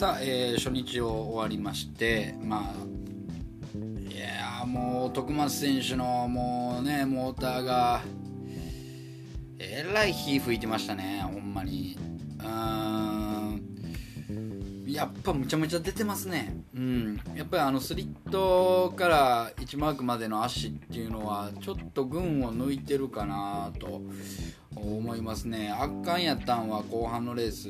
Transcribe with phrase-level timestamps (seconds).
[0.00, 8.00] さあ、えー、初日を終わりましてまあいやもう徳松選手のもうねモーターが
[9.58, 11.98] えらい火吹いてましたねほんまに。
[12.42, 13.70] うん
[14.90, 16.56] やっぱむちゃむちゃ出てますね。
[16.74, 24.00] うんやっぱりあのスリットから1マークまでの足っていうのはちょっと群を抜いてるかなと
[24.74, 25.70] 思いますね。
[25.70, 27.68] 圧巻やったんは後半のレース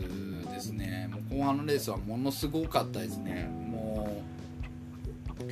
[0.60, 1.08] ですね。
[1.10, 3.48] もう後半のレースはものすごかったですね。
[3.48, 4.22] も
[5.40, 5.46] う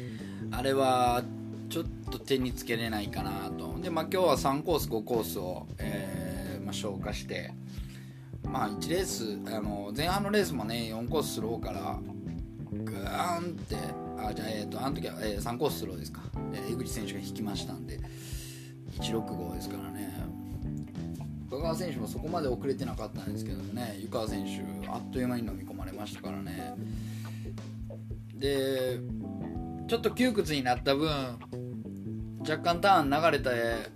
[0.54, 1.22] あれは
[1.70, 3.78] ちょっと手につけれないかなと。
[3.80, 7.52] で、まあ、今日は3コース5コースを、えー、まあ、消化して。
[8.44, 11.98] まあ1レースあの前半のレースもね4コーススローから
[12.72, 13.76] グーンって
[14.16, 16.22] あじゃあえっ、ー、とあの時は、えー、3コーススローですか、
[16.54, 18.00] えー、江口選手が引きましたんで。
[19.00, 20.27] 165ですからね。
[21.48, 26.74] 深川選手もそこまで遅れてなかったんですけどね湯川選手あっという間に飲み込まれましたからね。
[28.34, 29.00] で
[29.88, 31.08] ちょっと窮屈になった分
[32.40, 33.90] 若干ターン流れて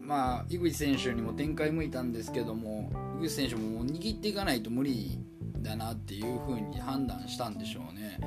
[0.00, 5.18] まあ井口選手にも展開向いたんですけども井口選手ももう握っていかないと無理
[5.62, 8.18] だなっていう風に判断したんでしょうね、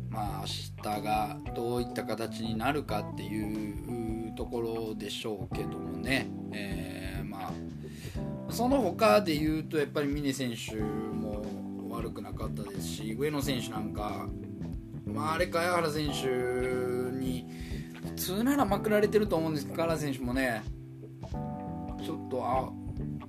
[0.09, 0.47] まあ明
[0.85, 7.78] 日がどういった形になるかっていうところでしょうけどもね、えー、まあ
[8.51, 11.45] その他で言うとやっぱり峰選手も
[11.91, 14.27] 悪くなかったですし上野選手なんか、
[15.07, 16.27] まあ、あれか原選手
[17.19, 17.47] に
[18.07, 20.63] 普通ならまくられてると思うんですけど原選手もね
[22.03, 22.71] ちょっとあ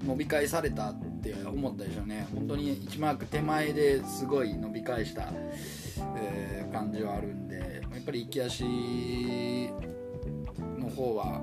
[0.06, 2.25] 伸び返されたって思ったでしょうね。
[2.34, 5.34] 本当に1マーク手前ですごい伸び返した、
[6.18, 8.69] えー、感じはあるんでやっぱり行き足の
[10.90, 11.41] 方は、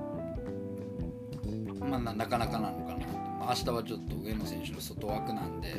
[1.80, 2.95] まあ、なかなかなのかな。
[3.48, 5.74] 明日はちょっと上野選手の外枠なんで、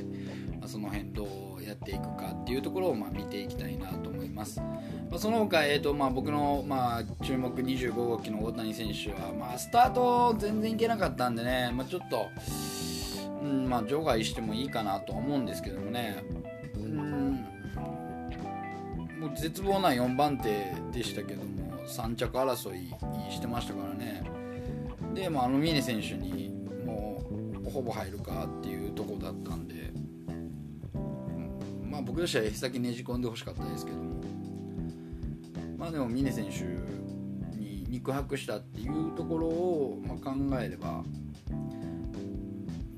[0.60, 1.28] まあ、その辺ど
[1.60, 12.28] うやっていくかっていうところをま見ていきたいなと思います、まあ、その他、えーとまあ、僕のまあ注目25号機の大谷選手は、まあ、スタート全然いけなかったんでね、まあ、ちょっと、
[13.44, 16.24] うんま、除外してもいいかなとは思うんですけどもね、
[16.76, 17.46] うん、
[19.20, 22.94] もう絶望な4番手でしたけども3着争い
[23.30, 24.24] してましたからね。
[25.14, 26.57] で、まあ、あの峰選手に
[27.70, 29.92] ほぼ入るかっていうとこだったんで、
[31.84, 34.18] まあ僕としては先ねじ込んでほしかったですけども。
[35.78, 36.64] まあでも峰選手
[37.56, 41.04] に肉薄したっていうところを、ま考えれば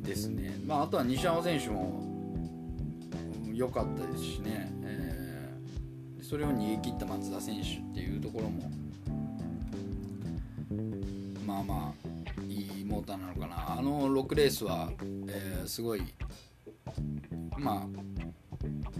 [0.01, 2.01] ですね、まあ、あとは西山選手も
[3.53, 8.71] 良かったですしね、えー、それを逃げ切った松田選手っていうところも
[13.79, 14.89] あの6レースは、
[15.29, 16.01] えー、すごい
[17.57, 17.87] まあ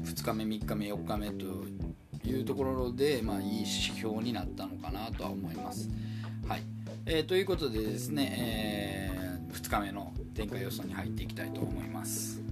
[0.03, 5.89] 2日目3日目4日目というところで、まあ、いい指標になったのかなとは思います。
[6.47, 6.63] はい
[7.05, 12.48] えー、ということでですね、えー、2日目の展開予想に入っていきたいと思います。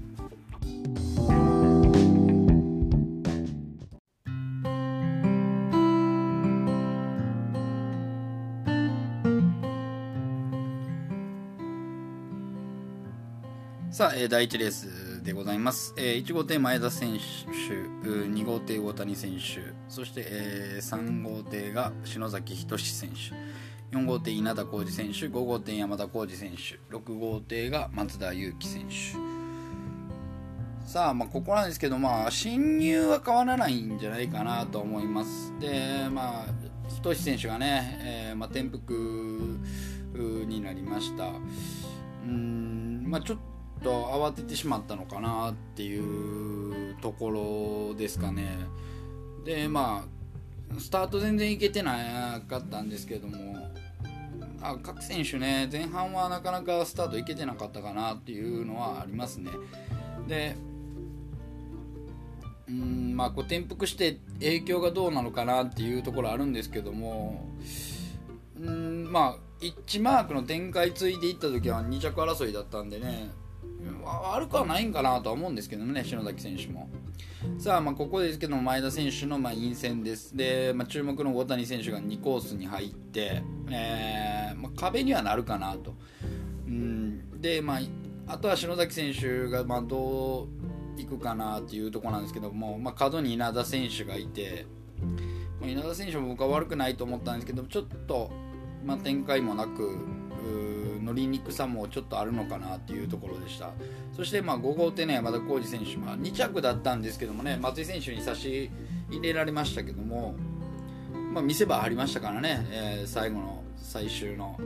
[13.97, 29.17] さあ、えー、第1レースでございます、えー、1号艇前田選手2号艇大谷選手そして、えー、3号艇が篠崎仁選手4号艇稲田浩二選手5号艇山田浩二選手6号艇が松田裕樹選手。
[30.87, 35.51] さあ、まあ、ここなんですけど、まあ、侵入は変わらないんじゃないかなと思います。
[35.59, 36.45] でまあ
[37.03, 39.57] 仁選手がね、えーまあ、転覆
[40.45, 41.31] になりました。
[42.27, 48.57] うんまあちょっとと慌ててしまったのかなっていうところですかね。
[49.45, 53.71] でまあスタート全然いけてなかったんですけども
[54.61, 59.51] あ各選手ね前半はなかなかスタートいけてなかったかなっていうのはありますね。
[60.27, 60.57] で
[62.67, 67.47] うんまあこう転覆して影響がどうなのかなっていうところあるんですけども
[68.59, 73.29] うんまあ1マークの展開ついていった時は2着争いだったんでね
[74.05, 76.89] 悪くはないんかなとは思うんですけどね篠崎選手も。
[77.59, 85.95] さあ、まあ、ここですけど前田選手のまあ陰線ですで、まあ、注目の大谷選手が2コースに入って、えーまあ、壁にはなるかなと、
[86.67, 90.47] うん、で、まあ、あとは篠崎選手がまあど
[90.97, 94.65] ういくかなっていうところなんですけども、まあ、角に稲田選手がいて、
[95.59, 98.31] まあ、稲田選手も僕は悪くないと思ったんですけどちょっと、
[98.83, 99.97] まあ、展開もなく
[101.07, 103.71] 乗りにくさもちょっとあるのかなっていうところでした。
[104.15, 108.69] そしてまあ5号艇の山田浩二選手は2着だったんですけどもね松井選手に差し
[109.09, 110.35] 入れられましたけども、
[111.33, 114.59] まあ、見せ場ありましたからね、えー、最後の最終の、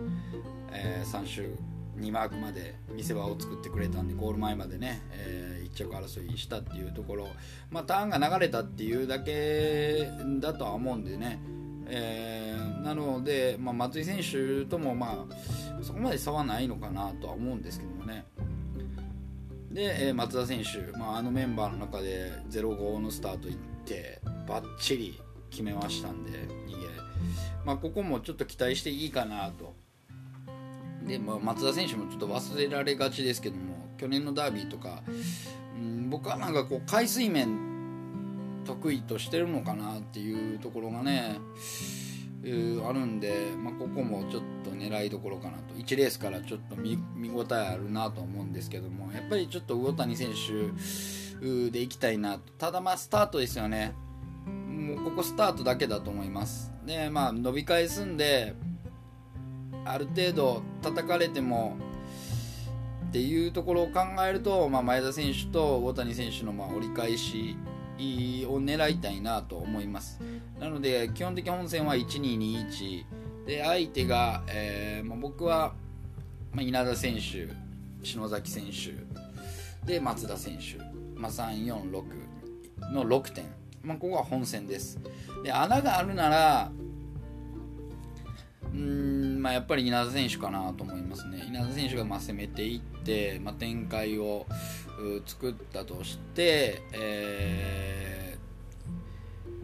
[0.71, 1.55] えー、3周
[1.99, 7.27] 2マークまで見せ場を作ってくれたんでゴール前までね、えー、1着争いしたっていうところ、
[7.69, 10.09] まあ、ターンが流れたっていうだけ
[10.39, 11.39] だとは思うんでね、
[11.87, 18.25] えー、なので、まあ、松井選手とも、まあ、そこまで差はないのかなとは思うんですけどもね。
[19.71, 23.55] で、え、松田選手、まあ、あのメンバーの中で0-5のスタートいっ
[23.85, 25.19] てばっちり
[25.49, 26.87] 決めましたんで逃げ、
[27.65, 29.73] まあ、ここもちょっと期待していいかなと
[31.07, 35.03] で、まあ、松田選手もちょっと忘れられがちですけども去年のダービーとか、
[35.77, 37.71] うん、僕はなんかこう海水面
[38.65, 41.39] 得意としてるのかなっていうところがね、
[42.43, 45.75] えー、あるんで、まあ、ここもちょっと狙いどころかなと。
[45.75, 46.97] 1レースからちょっと見
[47.29, 50.29] 応えあるなと思うんですけどもやっぱりちょっと魚谷選
[51.39, 52.51] 手でいきたいなと。
[52.57, 53.93] ただまあスタートですよね。
[54.45, 56.71] もうここスタートだけだと思います。
[56.85, 58.55] でまあ伸び返すんで
[59.85, 61.77] ある程度叩かれても
[63.09, 67.57] っていうところを考えると、まあ、前田選手と大谷選手のま折り返し
[68.47, 70.19] を狙いたいなと思います。
[70.59, 73.05] なので基本的本戦は1221
[73.45, 75.73] で相手が、えーまあ、僕は、
[76.51, 77.49] まあ、稲田選手
[78.03, 79.21] 篠崎選手。
[79.85, 80.77] で松田選手、
[81.19, 82.03] まあ、346
[82.93, 83.45] の6点、
[83.83, 84.99] まあ、ここは本戦です。
[85.43, 86.71] で穴があるなら
[88.73, 91.43] うんまあ、やっぱり稲田選手かなと思いますね。
[91.47, 94.45] 稲田選手がまあ攻めていって、まあ、展開を
[95.25, 98.37] 作ったとして、え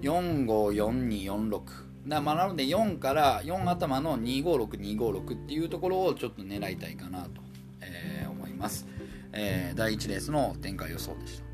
[0.02, 7.42] ー、454246だまあ、なので4から4頭の256256っていうところをちょっと狙いたいかなと、
[7.82, 8.88] えー、思います、
[9.34, 11.48] えー、第1レースの展開予想でした。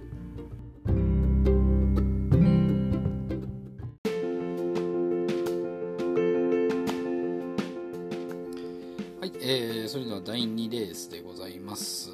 [9.21, 12.09] はい、えーそれでは第2レースでございます。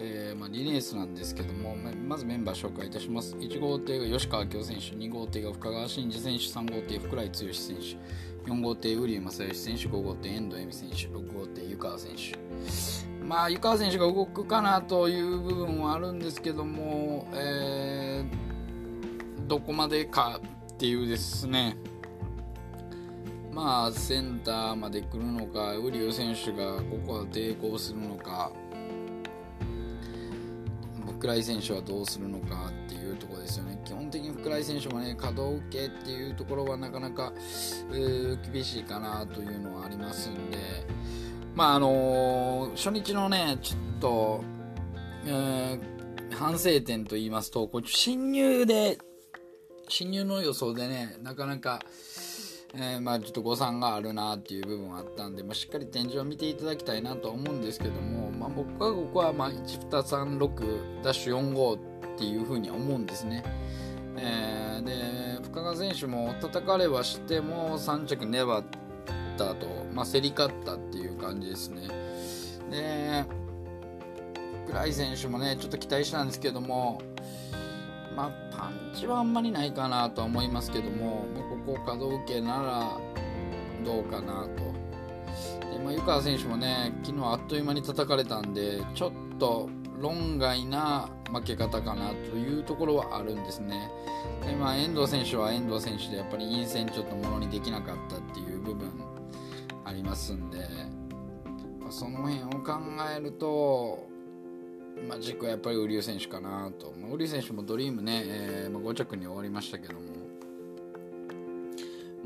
[0.00, 3.34] えー、まあ、2レースなんですけども、まずメンバー紹介いたします。
[3.36, 13.24] 1号艇が吉川京選手、2号艇が深川真司選手、3号艇福来剛選手、4号艇瓜生正義選手、5号艇遠藤恵美選手、6号艇湯川選手。
[13.24, 20.40] まあ、湯川選手が動くかなという部分はあるんですけども、えー、どこまでか
[20.72, 21.76] っていうですね、
[23.52, 28.52] まあセンターまで来るのか瓜生選手がここは抵抗するのか
[31.18, 33.80] 福来選手はどうするのかっていうところですよね。
[33.84, 37.32] 基本的に福来選手もね可動受けっていうところはなかなか、
[38.52, 40.58] 厳しいかなというのはありますんで。
[41.54, 44.44] まああのー、初日のねちょっと、
[45.26, 48.96] えー、反省点と言いますとこ侵入で
[49.88, 51.80] 侵入の予想でねなかなか
[52.74, 61.78] えー、まあちょっと誤算があるなっていう部分はあったんで、まあ、しっかり展示を見ていただきたいなと思うんですけども、まあ、僕はここはま1236ダッシュ45
[62.14, 63.42] っていうふうに思うんですね。
[64.16, 68.64] えー、で深川選手も叩かれはしても3着粘っ
[69.36, 71.88] たと、まあ、競り勝ったっていう感じですね。
[72.70, 73.24] で
[74.66, 77.00] 倉井選手もねちょっと期待したんですけども
[78.18, 82.98] まあ、パンチはあんまりないかなとは思いますけども、まあ、ここ可動系なら
[83.84, 85.70] どうかなと。
[85.70, 89.70] でまあ、湯川選手もね、昨日あっという間に叩かれたんで、ちょっと
[90.00, 93.88] 論外な負け方かなというところはあるんですね。
[94.44, 98.90] でまあ、遠藤選手は遠藤選手でやっぱり陰線ちょっとものにできなかったっていう部分
[99.84, 100.58] ありますんで、
[101.78, 102.80] まあ、その辺を考
[103.16, 104.07] えると、
[105.06, 110.00] まあ、軸はやっぱり瓜生選手かなと、瓜生選手もドリームね、えーまあ、5着に終わりましたけども、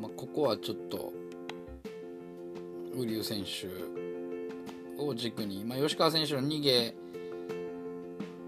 [0.00, 1.12] まあ、ここはちょっと
[2.95, 3.69] 瓜生選手
[5.02, 6.95] を軸に、まあ、吉川選手の逃げ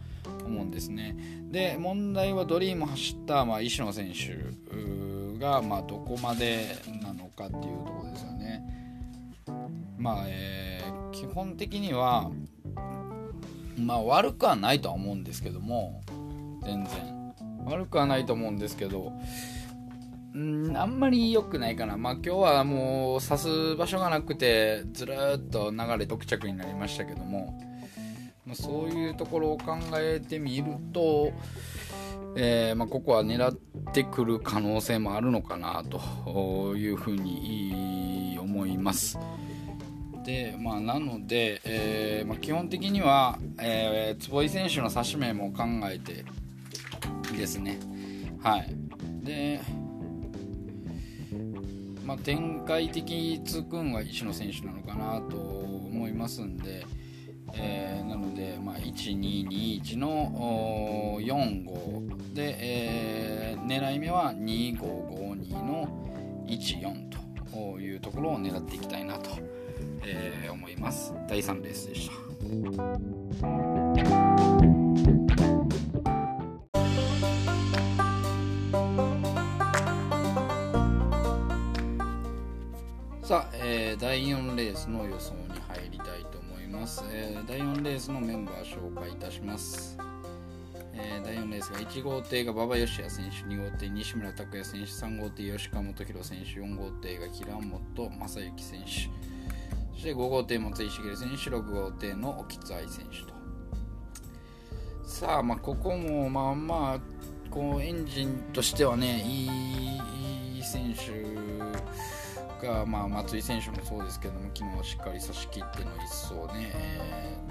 [0.44, 1.16] 思うんですね
[1.50, 8.62] で問題はドリーム走った、まあ、石野選手が、まあ、どこまでなのかっていうところですよね。
[9.98, 12.30] まあ、えー、基本的には、
[13.78, 16.02] まあ、悪くはないとは思うんですけども
[16.64, 17.32] 全然
[17.64, 19.12] 悪くはないと思うんですけど
[20.36, 27.58] んあんまり良くないかな、まあ、今日はもう指す場所がなくてずるっと流れ特着になりましたけども、
[28.44, 31.32] まあ、そういうところを考えてみると、
[32.36, 33.56] えー、まあ、ここは狙っ
[33.92, 39.18] てくる可能性もあるのかなというふうに思います。
[40.24, 46.24] でまあ、なので、えー、ま、基本的には、えー、坪井選手の指し名も考えて
[47.36, 47.78] ですね、
[48.42, 48.74] はい、
[49.22, 49.60] で、
[52.06, 56.86] まあ、展開的つくんは石野選手なのかなと思いますんで、
[57.54, 65.88] えー、なので、まあ、1221の45で、えー、狙い目は2552の
[66.46, 67.08] 14
[67.52, 69.30] というところを狙っていきたいなと、
[70.04, 71.12] えー、思います。
[71.28, 72.10] 第3レースでし
[73.40, 73.85] た。
[83.98, 89.96] 第4レースの予想に入りたいと思います、えー、第4レースのメンバー紹介いたします、
[90.92, 98.86] えー、第4レースが1号艇が馬場義也選手2号艇西村拓哉選手3号艇吉川元弘選手4号艇が平本正幸選手
[99.94, 103.36] そして5号艇松井茂選手6号艇の沖津愛選手と。
[105.06, 107.00] さあまあここもまあまあ
[107.50, 109.46] こうエンジンとしてはねい
[110.58, 111.24] い選手
[112.62, 116.72] が、まあ、松井選手もそうですけども昨日しっかり差し切っての一走ね、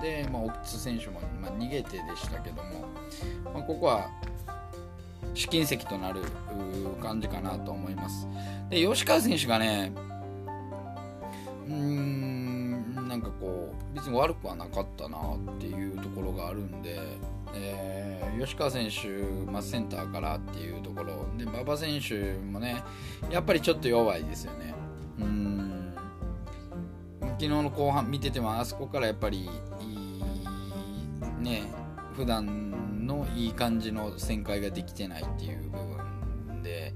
[0.02, 2.86] で、まあ、奥津選手も、まあ、逃げてでしたけども、
[3.54, 4.10] まあ、ここは
[5.34, 6.22] 試金石となる
[7.02, 8.28] 感じかなと思います。
[8.70, 9.92] で吉川選手がね
[11.68, 17.00] うーんなんかこう別に悪くはなかったなっていうところがあるんで、
[17.54, 19.08] えー、吉川選手、
[19.52, 21.26] まあ、センターからっていうところ。
[21.38, 22.84] で馬場選手もね
[23.30, 24.74] やっぱりちょっと弱いですよね。
[25.20, 25.56] うん。
[27.36, 30.24] 昨日の後半見ててもあそこからやっぱりいい
[31.44, 31.64] ね
[32.16, 35.78] 普段のいい感じの旋回ができてないっていう部
[36.50, 36.94] 分で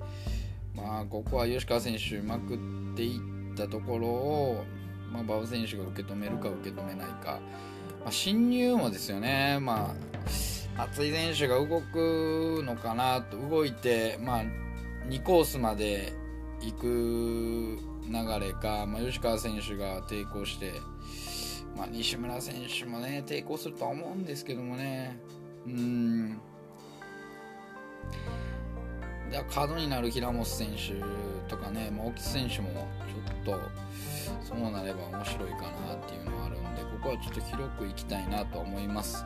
[0.74, 2.58] まあここは吉川選手うまくっ
[2.96, 3.20] てい
[3.54, 4.64] ったところを、
[5.12, 7.40] まあ、馬場選手が受け止めるか受け止めないか、
[8.02, 9.60] まあ、侵入もですよね。
[9.62, 9.94] ま
[10.78, 14.44] あ熱い選手が動くのかなと動いてまあ
[15.10, 16.14] 2コースまで
[16.62, 20.74] 行く流れか、まあ、吉川選手が抵抗して、
[21.78, 25.20] まあ、西村選手もね抵抗するとは思うんですけどもね。
[25.66, 26.42] うん。
[29.32, 31.00] じゃ角になる平本選手
[31.48, 32.88] とかね、まあ、沖選手も
[33.46, 33.62] ちょっと
[34.44, 39.24] そうなれば面白いかなっていうのはあるんでここはちょっと広くいきたいなと思います。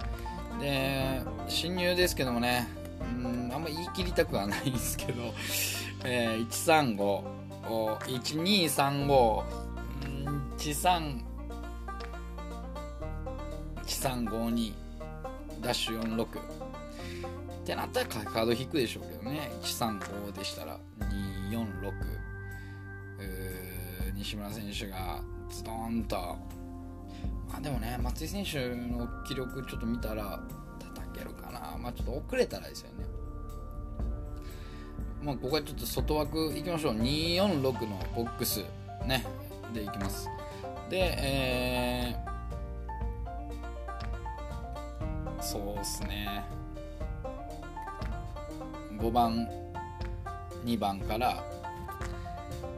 [0.59, 2.67] で侵入ですけどもね
[2.99, 5.33] うんあんま言い切りたくはないんですけど、
[6.03, 9.43] えー、135 1235
[10.57, 11.23] 地産
[13.85, 14.73] 地産52
[15.61, 16.27] ダッシュ46っ
[17.65, 19.51] てなったらカード引くでしょうけどね。
[19.61, 21.93] 135でしたら246
[24.15, 26.15] 西村選手がズドンと。
[27.47, 30.41] まあでもね松井選手の記録ちょっと見たら
[30.79, 31.77] 叩けるかな。
[31.77, 33.05] まあちょっと遅れたらですよね。
[35.23, 36.95] まあここはちょっと外枠いきましょう。
[36.95, 38.63] 246のボックス。
[39.05, 39.25] ね。
[39.73, 40.29] でいきます。
[40.89, 46.43] でえー、そうっすね。
[48.97, 49.47] 5番
[50.65, 51.43] 2番から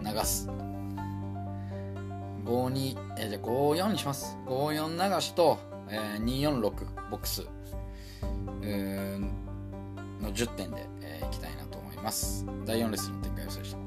[0.01, 0.47] 流す。
[2.45, 4.37] 52えじゃあ54にします。
[4.45, 5.57] 54流しと、
[5.89, 6.61] えー、246
[7.09, 7.47] ボックス。
[10.25, 10.87] の10点で、
[12.05, 12.45] ます。
[12.65, 13.84] 第4レッスンの展開をしました